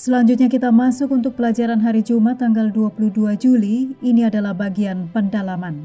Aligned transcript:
Selanjutnya 0.00 0.48
kita 0.48 0.72
masuk 0.72 1.12
untuk 1.12 1.36
pelajaran 1.36 1.76
hari 1.76 2.00
Jumat 2.00 2.40
tanggal 2.40 2.72
22 2.72 3.36
Juli. 3.36 3.92
Ini 4.00 4.32
adalah 4.32 4.56
bagian 4.56 5.12
pendalaman. 5.12 5.84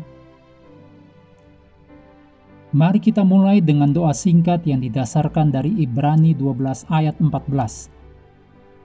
Mari 2.72 3.04
kita 3.04 3.28
mulai 3.28 3.60
dengan 3.60 3.92
doa 3.92 4.16
singkat 4.16 4.64
yang 4.64 4.80
didasarkan 4.80 5.52
dari 5.52 5.84
Ibrani 5.84 6.32
12 6.32 6.88
ayat 6.88 7.20
14. 7.20 7.92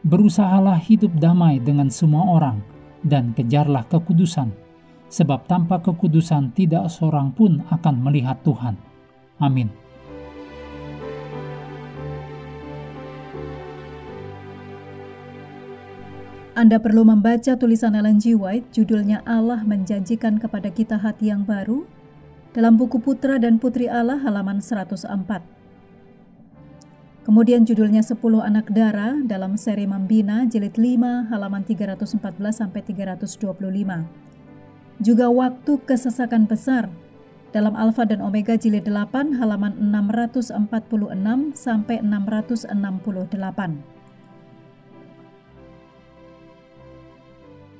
Berusahalah 0.02 0.82
hidup 0.82 1.14
damai 1.22 1.62
dengan 1.62 1.94
semua 1.94 2.26
orang 2.26 2.58
dan 3.06 3.30
kejarlah 3.30 3.86
kekudusan, 3.86 4.50
sebab 5.14 5.46
tanpa 5.46 5.78
kekudusan 5.78 6.50
tidak 6.58 6.90
seorang 6.90 7.30
pun 7.30 7.62
akan 7.70 8.02
melihat 8.02 8.34
Tuhan. 8.42 8.74
Amin. 9.38 9.70
Anda 16.60 16.76
perlu 16.76 17.08
membaca 17.08 17.56
tulisan 17.56 17.96
Ellen 17.96 18.20
G. 18.20 18.36
White, 18.36 18.76
judulnya 18.76 19.24
Allah 19.24 19.64
menjanjikan 19.64 20.36
kepada 20.36 20.68
kita 20.68 21.00
hati 21.00 21.32
yang 21.32 21.48
baru, 21.48 21.88
dalam 22.52 22.76
buku 22.76 23.00
Putra 23.00 23.40
dan 23.40 23.56
Putri 23.56 23.88
Allah 23.88 24.20
halaman 24.20 24.60
104. 24.60 25.08
Kemudian 27.24 27.64
judulnya 27.64 28.04
10 28.04 28.44
anak 28.44 28.68
darah 28.76 29.16
dalam 29.24 29.56
seri 29.56 29.88
Membina 29.88 30.44
jilid 30.44 30.76
5 30.76 31.32
halaman 31.32 31.64
314 31.64 32.20
sampai 32.52 32.84
325. 32.84 35.00
Juga 35.00 35.32
waktu 35.32 35.72
kesesakan 35.88 36.44
besar 36.44 36.92
dalam 37.56 37.72
Alfa 37.72 38.04
dan 38.04 38.20
Omega 38.20 38.60
jilid 38.60 38.84
8 38.84 39.32
halaman 39.32 39.80
646 39.80 40.52
sampai 41.56 42.04
668. 42.04 43.99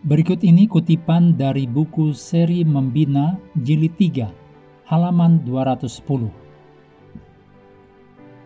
Berikut 0.01 0.41
ini 0.41 0.65
kutipan 0.65 1.37
dari 1.37 1.69
buku 1.69 2.17
seri 2.17 2.65
Membina 2.65 3.37
Jilid 3.53 4.01
3, 4.01 4.33
halaman 4.89 5.45
210. 5.45 6.25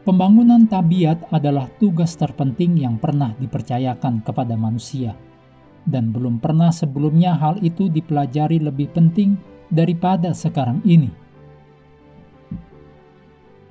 Pembangunan 0.02 0.66
tabiat 0.66 1.30
adalah 1.30 1.70
tugas 1.78 2.18
terpenting 2.18 2.74
yang 2.74 2.98
pernah 2.98 3.38
dipercayakan 3.38 4.26
kepada 4.26 4.58
manusia, 4.58 5.14
dan 5.86 6.10
belum 6.10 6.42
pernah 6.42 6.74
sebelumnya 6.74 7.38
hal 7.38 7.62
itu 7.62 7.86
dipelajari 7.86 8.58
lebih 8.58 8.90
penting 8.90 9.38
daripada 9.70 10.34
sekarang 10.34 10.82
ini. 10.82 11.14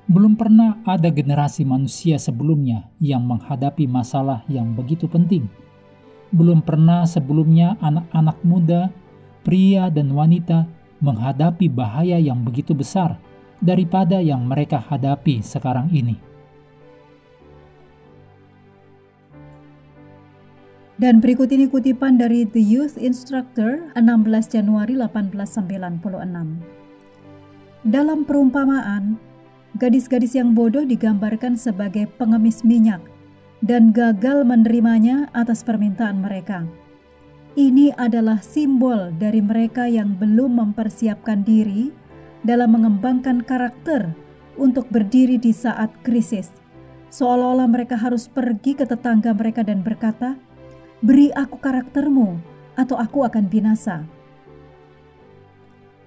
Belum 0.07 0.39
pernah 0.39 0.79
ada 0.87 1.11
generasi 1.11 1.67
manusia 1.67 2.15
sebelumnya 2.15 2.87
yang 3.03 3.27
menghadapi 3.27 3.91
masalah 3.91 4.47
yang 4.47 4.71
begitu 4.71 5.03
penting– 5.11 5.51
belum 6.33 6.65
pernah 6.65 7.05
sebelumnya 7.05 7.77
anak-anak 7.77 8.37
muda, 8.41 8.89
pria, 9.45 9.93
dan 9.93 10.09
wanita 10.09 10.65
menghadapi 10.97 11.69
bahaya 11.69 12.17
yang 12.17 12.41
begitu 12.41 12.73
besar 12.73 13.21
daripada 13.61 14.17
yang 14.17 14.41
mereka 14.49 14.81
hadapi 14.81 15.45
sekarang 15.45 15.93
ini. 15.93 16.17
Dan 20.97 21.19
berikut 21.19 21.51
ini 21.51 21.67
kutipan 21.67 22.17
dari 22.17 22.47
The 22.47 22.61
Youth 22.61 22.95
Instructor 22.97 23.91
16 23.97 24.55
Januari 24.55 24.95
1896. 24.95 25.99
Dalam 27.83 28.23
perumpamaan, 28.23 29.19
gadis-gadis 29.75 30.39
yang 30.39 30.55
bodoh 30.55 30.85
digambarkan 30.87 31.59
sebagai 31.59 32.07
pengemis 32.15 32.63
minyak 32.63 33.03
dan 33.63 33.95
gagal 33.95 34.43
menerimanya 34.43 35.31
atas 35.31 35.63
permintaan 35.63 36.19
mereka. 36.19 36.67
Ini 37.55 37.95
adalah 37.95 38.43
simbol 38.43 39.15
dari 39.15 39.39
mereka 39.39 39.87
yang 39.87 40.19
belum 40.19 40.59
mempersiapkan 40.59 41.47
diri 41.47 41.95
dalam 42.43 42.75
mengembangkan 42.75 43.39
karakter 43.47 44.11
untuk 44.59 44.91
berdiri 44.91 45.39
di 45.39 45.55
saat 45.55 45.89
krisis. 46.03 46.51
Seolah-olah 47.13 47.69
mereka 47.71 47.95
harus 47.95 48.27
pergi 48.27 48.75
ke 48.75 48.83
tetangga 48.83 49.31
mereka 49.31 49.63
dan 49.63 49.79
berkata, 49.79 50.35
"Beri 50.99 51.31
aku 51.31 51.55
karaktermu, 51.61 52.35
atau 52.75 52.99
aku 52.99 53.23
akan 53.23 53.47
binasa." 53.47 54.03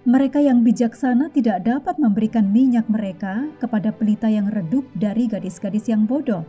Mereka 0.06 0.44
yang 0.44 0.62
bijaksana 0.62 1.30
tidak 1.30 1.66
dapat 1.66 1.98
memberikan 1.98 2.52
minyak 2.52 2.86
mereka 2.90 3.48
kepada 3.58 3.90
pelita 3.90 4.30
yang 4.30 4.50
redup 4.50 4.86
dari 4.98 5.26
gadis-gadis 5.26 5.90
yang 5.90 6.06
bodoh 6.06 6.46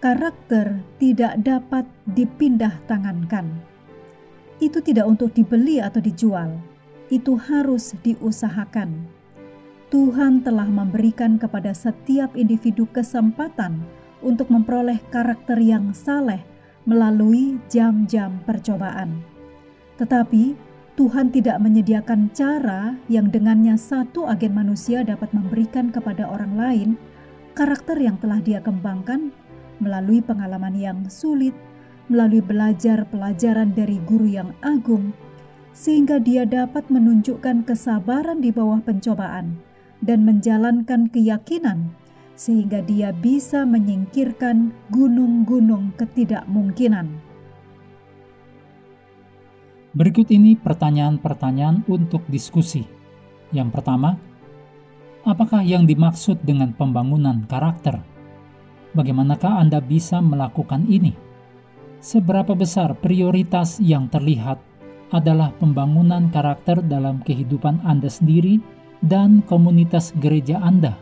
karakter 0.00 0.80
tidak 0.96 1.36
dapat 1.44 1.84
dipindah 2.16 2.72
tangankan. 2.88 3.52
Itu 4.56 4.80
tidak 4.80 5.04
untuk 5.04 5.36
dibeli 5.36 5.76
atau 5.76 6.00
dijual, 6.00 6.56
itu 7.12 7.36
harus 7.36 7.92
diusahakan. 8.00 8.96
Tuhan 9.92 10.40
telah 10.40 10.64
memberikan 10.64 11.36
kepada 11.36 11.76
setiap 11.76 12.32
individu 12.32 12.88
kesempatan 12.88 13.84
untuk 14.24 14.48
memperoleh 14.48 14.96
karakter 15.12 15.60
yang 15.60 15.92
saleh 15.92 16.40
melalui 16.88 17.60
jam-jam 17.68 18.40
percobaan. 18.48 19.20
Tetapi 20.00 20.56
Tuhan 20.96 21.28
tidak 21.28 21.60
menyediakan 21.60 22.32
cara 22.32 22.96
yang 23.12 23.28
dengannya 23.28 23.76
satu 23.76 24.24
agen 24.32 24.56
manusia 24.56 25.04
dapat 25.04 25.28
memberikan 25.36 25.92
kepada 25.92 26.24
orang 26.24 26.56
lain 26.56 26.88
karakter 27.52 28.00
yang 28.00 28.16
telah 28.16 28.40
dia 28.40 28.64
kembangkan 28.64 29.28
melalui 29.80 30.20
pengalaman 30.20 30.76
yang 30.76 30.98
sulit, 31.08 31.56
melalui 32.06 32.44
belajar 32.44 33.08
pelajaran 33.08 33.72
dari 33.74 33.98
guru 34.04 34.28
yang 34.28 34.54
agung, 34.60 35.10
sehingga 35.74 36.20
dia 36.20 36.44
dapat 36.44 36.86
menunjukkan 36.92 37.64
kesabaran 37.64 38.44
di 38.44 38.52
bawah 38.52 38.84
pencobaan 38.84 39.56
dan 40.04 40.28
menjalankan 40.28 41.08
keyakinan, 41.08 41.90
sehingga 42.36 42.80
dia 42.84 43.12
bisa 43.12 43.64
menyingkirkan 43.64 44.72
gunung-gunung 44.92 45.92
ketidakmungkinan. 45.96 47.08
Berikut 49.90 50.30
ini 50.30 50.54
pertanyaan-pertanyaan 50.54 51.82
untuk 51.90 52.22
diskusi. 52.30 52.86
Yang 53.50 53.74
pertama, 53.74 54.14
apakah 55.26 55.66
yang 55.66 55.82
dimaksud 55.82 56.38
dengan 56.46 56.70
pembangunan 56.70 57.42
karakter? 57.50 57.98
Bagaimanakah 58.90 59.62
Anda 59.62 59.78
bisa 59.78 60.18
melakukan 60.18 60.86
ini? 60.90 61.14
Seberapa 62.00 62.56
besar 62.56 62.96
prioritas 62.98 63.78
yang 63.78 64.10
terlihat 64.10 64.58
adalah 65.14 65.54
pembangunan 65.58 66.30
karakter 66.32 66.80
dalam 66.82 67.22
kehidupan 67.22 67.82
Anda 67.86 68.10
sendiri 68.10 68.58
dan 69.04 69.46
komunitas 69.46 70.10
gereja 70.18 70.58
Anda? 70.58 70.96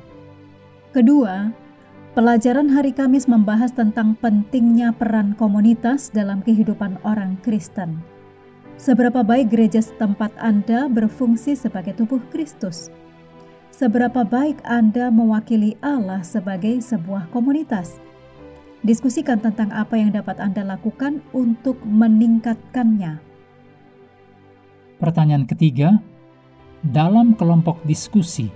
Kedua, 0.92 1.48
pelajaran 2.12 2.68
hari 2.72 2.92
Kamis 2.92 3.24
membahas 3.24 3.72
tentang 3.72 4.16
pentingnya 4.18 4.92
peran 4.92 5.32
komunitas 5.38 6.10
dalam 6.12 6.44
kehidupan 6.44 6.98
orang 7.08 7.40
Kristen. 7.40 8.00
Seberapa 8.78 9.26
baik 9.26 9.50
gereja 9.54 9.82
setempat 9.82 10.30
Anda 10.38 10.86
berfungsi 10.86 11.58
sebagai 11.58 11.98
tubuh 11.98 12.22
Kristus? 12.30 12.92
Seberapa 13.78 14.26
baik 14.26 14.58
Anda 14.66 15.06
mewakili 15.06 15.78
Allah 15.86 16.26
sebagai 16.26 16.82
sebuah 16.82 17.30
komunitas. 17.30 18.02
Diskusikan 18.82 19.38
tentang 19.38 19.70
apa 19.70 19.94
yang 19.94 20.10
dapat 20.10 20.42
Anda 20.42 20.66
lakukan 20.66 21.22
untuk 21.30 21.78
meningkatkannya. 21.86 23.22
Pertanyaan 24.98 25.46
ketiga, 25.46 26.02
dalam 26.82 27.38
kelompok 27.38 27.78
diskusi, 27.86 28.50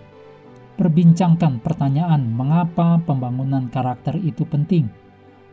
perbincangkan 0.74 1.62
pertanyaan 1.62 2.26
mengapa 2.26 2.98
pembangunan 3.06 3.70
karakter 3.70 4.18
itu 4.26 4.42
penting, 4.42 4.90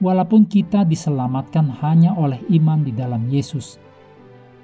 walaupun 0.01 0.49
kita 0.49 0.81
diselamatkan 0.81 1.69
hanya 1.85 2.17
oleh 2.17 2.41
iman 2.57 2.81
di 2.81 2.89
dalam 2.89 3.29
Yesus. 3.29 3.77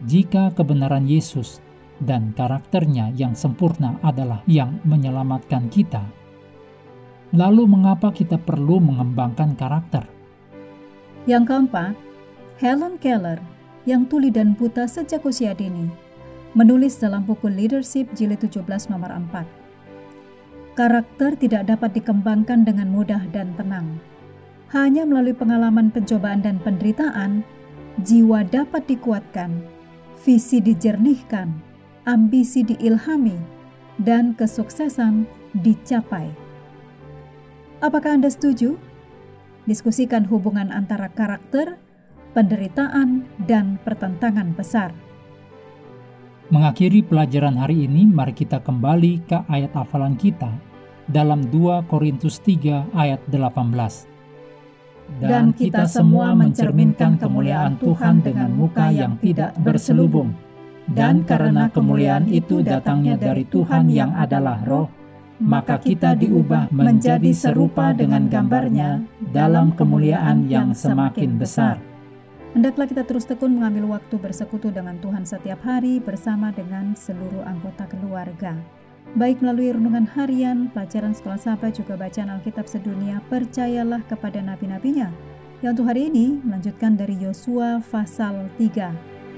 Jika 0.10 0.50
kebenaran 0.58 1.06
Yesus 1.06 1.62
dan 2.04 2.36
karakternya 2.36 3.16
yang 3.16 3.38
sempurna 3.38 3.96
adalah 4.04 4.44
yang 4.50 4.80
menyelamatkan 4.84 5.72
kita, 5.72 6.04
lalu 7.32 7.68
mengapa 7.68 8.12
kita 8.12 8.36
perlu 8.40 8.84
mengembangkan 8.84 9.56
karakter? 9.56 10.04
Yang 11.26 11.44
keempat, 11.50 11.94
Helen 12.60 12.96
Keller 13.00 13.40
yang 13.86 14.08
tuli 14.10 14.34
dan 14.34 14.58
buta 14.58 14.90
sejak 14.90 15.24
usia 15.24 15.54
dini 15.54 16.06
menulis 16.56 16.96
dalam 16.96 17.28
buku 17.28 17.52
Leadership 17.52 18.08
Jilid 18.16 18.40
17 18.40 18.64
nomor 18.88 19.12
4. 19.12 19.44
Karakter 20.80 21.36
tidak 21.36 21.68
dapat 21.68 22.00
dikembangkan 22.00 22.64
dengan 22.64 22.88
mudah 22.96 23.28
dan 23.36 23.52
tenang. 23.60 24.00
Hanya 24.72 25.04
melalui 25.04 25.36
pengalaman 25.36 25.92
pencobaan 25.92 26.44
dan 26.44 26.60
penderitaan, 26.64 27.44
jiwa 28.08 28.48
dapat 28.48 28.88
dikuatkan, 28.88 29.52
visi 30.24 30.64
dijernihkan, 30.64 31.52
ambisi 32.06 32.62
diilhami, 32.62 33.38
dan 34.02 34.38
kesuksesan 34.38 35.26
dicapai. 35.66 36.30
Apakah 37.82 38.18
Anda 38.18 38.30
setuju? 38.32 38.78
Diskusikan 39.66 40.26
hubungan 40.30 40.70
antara 40.70 41.10
karakter, 41.10 41.78
penderitaan, 42.38 43.26
dan 43.50 43.82
pertentangan 43.82 44.54
besar. 44.54 44.94
Mengakhiri 46.54 47.02
pelajaran 47.02 47.58
hari 47.58 47.90
ini, 47.90 48.06
mari 48.06 48.30
kita 48.38 48.62
kembali 48.62 49.26
ke 49.26 49.38
ayat 49.50 49.74
hafalan 49.74 50.14
kita 50.14 50.54
dalam 51.10 51.50
2 51.50 51.90
Korintus 51.90 52.38
3 52.46 52.94
ayat 52.94 53.18
18. 53.34 54.06
Dan 55.22 55.54
kita 55.54 55.86
semua 55.86 56.34
mencerminkan 56.34 57.18
kemuliaan 57.18 57.78
Tuhan 57.78 58.22
dengan 58.26 58.54
muka 58.54 58.90
yang 58.90 59.18
tidak 59.22 59.54
berselubung. 59.62 60.34
Dan 60.94 61.26
karena 61.26 61.66
kemuliaan 61.74 62.30
itu 62.30 62.62
datangnya 62.62 63.18
dari 63.18 63.42
Tuhan 63.50 63.90
yang 63.90 64.14
adalah 64.14 64.62
roh, 64.70 64.86
maka 65.42 65.82
kita 65.82 66.14
diubah 66.14 66.70
menjadi 66.70 67.34
serupa 67.34 67.90
dengan 67.92 68.30
gambarnya 68.30 69.02
dalam 69.34 69.74
kemuliaan 69.74 70.46
yang 70.46 70.78
semakin 70.78 71.42
besar. 71.42 71.82
Hendaklah 72.56 72.88
kita 72.88 73.04
terus 73.04 73.28
tekun 73.28 73.60
mengambil 73.60 74.00
waktu 74.00 74.16
bersekutu 74.16 74.72
dengan 74.72 74.96
Tuhan 75.04 75.28
setiap 75.28 75.60
hari 75.66 76.00
bersama 76.00 76.56
dengan 76.56 76.96
seluruh 76.96 77.44
anggota 77.44 77.84
keluarga. 77.92 78.56
Baik 79.20 79.44
melalui 79.44 79.76
renungan 79.76 80.08
harian, 80.08 80.72
pelajaran 80.72 81.12
sekolah 81.12 81.36
sahabat, 81.36 81.76
juga 81.76 82.00
bacaan 82.00 82.32
Alkitab 82.32 82.64
sedunia, 82.70 83.20
percayalah 83.28 84.00
kepada 84.08 84.40
nabi-nabinya. 84.40 85.12
Yang 85.60 85.72
untuk 85.76 85.88
hari 85.92 86.08
ini 86.08 86.40
melanjutkan 86.48 86.96
dari 86.96 87.16
Yosua 87.20 87.84
pasal 87.84 88.48
3. 88.56 89.15